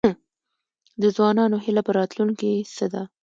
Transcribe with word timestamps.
د 1.01 1.03
ځوانانو 1.15 1.57
هیله 1.65 1.81
په 1.87 1.91
راتلونکي 1.99 2.51
څه 2.75 2.85
ده؟ 2.93 3.03